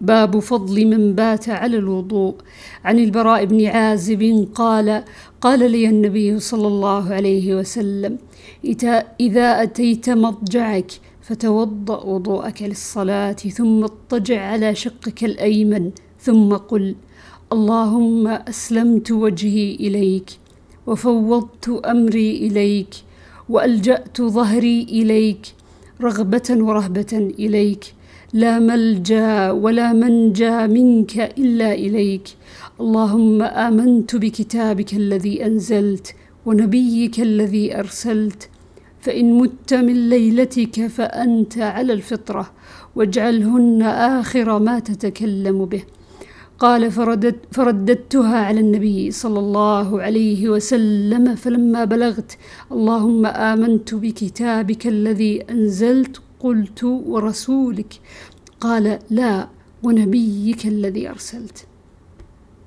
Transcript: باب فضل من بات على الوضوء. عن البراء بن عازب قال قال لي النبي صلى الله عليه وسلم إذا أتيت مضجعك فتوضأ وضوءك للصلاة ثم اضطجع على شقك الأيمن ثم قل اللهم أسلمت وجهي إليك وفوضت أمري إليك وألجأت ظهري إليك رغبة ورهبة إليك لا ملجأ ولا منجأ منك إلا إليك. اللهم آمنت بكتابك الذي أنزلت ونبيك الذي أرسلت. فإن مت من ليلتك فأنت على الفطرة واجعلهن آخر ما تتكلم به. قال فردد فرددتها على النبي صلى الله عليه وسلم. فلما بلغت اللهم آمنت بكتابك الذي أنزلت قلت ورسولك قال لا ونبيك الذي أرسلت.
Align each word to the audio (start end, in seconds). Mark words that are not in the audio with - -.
باب 0.00 0.38
فضل 0.38 0.86
من 0.86 1.14
بات 1.14 1.48
على 1.48 1.76
الوضوء. 1.76 2.34
عن 2.84 2.98
البراء 2.98 3.44
بن 3.44 3.66
عازب 3.66 4.48
قال 4.54 5.04
قال 5.40 5.70
لي 5.70 5.88
النبي 5.88 6.38
صلى 6.40 6.66
الله 6.66 7.14
عليه 7.14 7.54
وسلم 7.54 8.18
إذا 9.20 9.62
أتيت 9.62 10.10
مضجعك 10.10 10.92
فتوضأ 11.22 12.04
وضوءك 12.04 12.62
للصلاة 12.62 13.32
ثم 13.32 13.84
اضطجع 13.84 14.40
على 14.40 14.74
شقك 14.74 15.24
الأيمن 15.24 15.90
ثم 16.20 16.52
قل 16.54 16.94
اللهم 17.52 18.26
أسلمت 18.28 19.10
وجهي 19.10 19.74
إليك 19.74 20.30
وفوضت 20.86 21.68
أمري 21.68 22.36
إليك 22.36 22.94
وألجأت 23.48 24.22
ظهري 24.22 24.82
إليك 24.82 25.46
رغبة 26.00 26.48
ورهبة 26.50 27.32
إليك 27.38 27.84
لا 28.32 28.58
ملجأ 28.58 29.50
ولا 29.50 29.92
منجأ 29.92 30.66
منك 30.66 31.18
إلا 31.38 31.74
إليك. 31.74 32.26
اللهم 32.80 33.42
آمنت 33.42 34.16
بكتابك 34.16 34.94
الذي 34.94 35.46
أنزلت 35.46 36.14
ونبيك 36.46 37.20
الذي 37.20 37.78
أرسلت. 37.78 38.48
فإن 39.00 39.38
مت 39.38 39.74
من 39.74 40.08
ليلتك 40.08 40.86
فأنت 40.86 41.58
على 41.58 41.92
الفطرة 41.92 42.50
واجعلهن 42.96 43.82
آخر 43.82 44.58
ما 44.58 44.78
تتكلم 44.78 45.64
به. 45.64 45.82
قال 46.58 46.90
فردد 46.90 47.36
فرددتها 47.52 48.38
على 48.38 48.60
النبي 48.60 49.10
صلى 49.10 49.38
الله 49.38 50.02
عليه 50.02 50.48
وسلم. 50.48 51.34
فلما 51.34 51.84
بلغت 51.84 52.32
اللهم 52.72 53.26
آمنت 53.26 53.94
بكتابك 53.94 54.86
الذي 54.86 55.42
أنزلت 55.50 56.20
قلت 56.40 56.84
ورسولك 56.84 58.00
قال 58.60 58.98
لا 59.10 59.48
ونبيك 59.82 60.66
الذي 60.66 61.08
أرسلت. 61.10 61.66